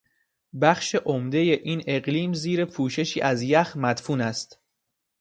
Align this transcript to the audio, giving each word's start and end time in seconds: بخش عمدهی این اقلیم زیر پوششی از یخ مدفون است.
بخش 0.61 0.95
عمدهی 1.05 1.51
این 1.53 1.83
اقلیم 1.87 2.33
زیر 2.33 2.65
پوششی 2.65 3.21
از 3.21 3.41
یخ 3.41 3.73
مدفون 3.77 4.21
است. 4.21 4.59